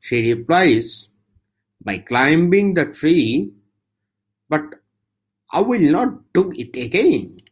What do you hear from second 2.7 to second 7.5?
the tree, but I'll not do it again".